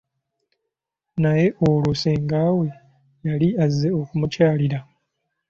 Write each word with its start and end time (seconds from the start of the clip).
Naye 1.21 1.45
olwo 1.67 1.91
ssengaawe, 1.95 2.67
yali 3.27 3.47
azze 3.63 3.87
okumukyalira. 3.99 4.79